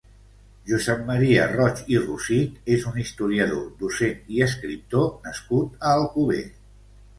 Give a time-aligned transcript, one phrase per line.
[0.69, 6.43] Josep Maria Roig i Rosich és un historiador, docent i escriptor nascut a Alcover.